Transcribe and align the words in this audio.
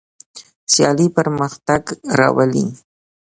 سیالي 0.71 1.07
پرمختګ 1.17 1.83
راولي. 2.19 2.65